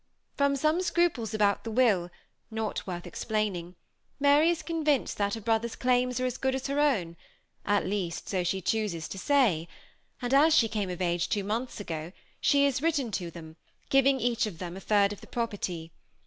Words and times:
From 0.35 0.55
some 0.55 0.81
scruples 0.81 1.31
about 1.35 1.63
the 1.63 1.69
will, 1.69 2.09
not 2.49 2.87
worth 2.87 3.05
explaining, 3.05 3.75
Mary 4.19 4.49
is 4.49 4.63
convinced 4.63 5.19
that 5.19 5.35
her 5.35 5.41
brothers' 5.41 5.75
claims 5.75 6.19
are 6.19 6.25
as 6.25 6.37
good 6.39 6.55
as 6.55 6.65
her 6.65 6.79
own; 6.79 7.15
at 7.67 7.85
least, 7.85 8.27
so 8.27 8.43
she 8.43 8.61
chooses 8.61 9.07
to 9.09 9.19
say; 9.19 9.67
and 10.19 10.33
as 10.33 10.55
she 10.55 10.67
came 10.67 10.89
of 10.89 11.03
age 11.03 11.29
two 11.29 11.43
months 11.43 11.79
ago, 11.79 12.13
she 12.39 12.65
has 12.65 12.81
written 12.81 13.11
to 13.11 13.29
them, 13.29 13.57
giving 13.91 14.19
each 14.19 14.47
of 14.47 14.57
them 14.57 14.75
a 14.75 14.79
third 14.81 15.13
of 15.13 15.21
the 15.21 15.27
property. 15.27 15.91